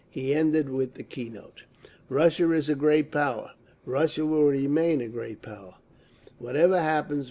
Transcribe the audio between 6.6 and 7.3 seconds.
happens.